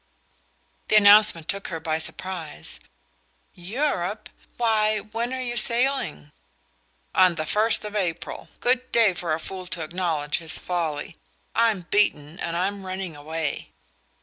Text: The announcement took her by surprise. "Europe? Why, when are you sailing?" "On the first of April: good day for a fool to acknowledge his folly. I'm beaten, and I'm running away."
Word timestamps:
The 0.87 0.95
announcement 0.95 1.47
took 1.47 1.67
her 1.67 1.79
by 1.79 1.99
surprise. 1.99 2.79
"Europe? 3.53 4.29
Why, 4.57 4.97
when 5.01 5.31
are 5.31 5.39
you 5.39 5.55
sailing?" 5.55 6.31
"On 7.13 7.35
the 7.35 7.45
first 7.45 7.85
of 7.85 7.95
April: 7.95 8.49
good 8.61 8.91
day 8.91 9.13
for 9.13 9.35
a 9.35 9.39
fool 9.39 9.67
to 9.67 9.83
acknowledge 9.83 10.39
his 10.39 10.57
folly. 10.57 11.15
I'm 11.53 11.81
beaten, 11.91 12.39
and 12.39 12.57
I'm 12.57 12.83
running 12.83 13.15
away." 13.15 13.69